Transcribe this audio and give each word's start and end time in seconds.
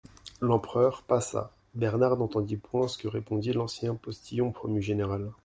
L'empereur 0.41 1.03
passa… 1.03 1.51
Bernard 1.75 2.17
n'entendit 2.17 2.57
point 2.57 2.87
ce 2.87 2.97
que 2.97 3.07
répondit 3.07 3.53
l'ancien 3.53 3.93
postillon 3.93 4.51
promu 4.51 4.81
général. 4.81 5.29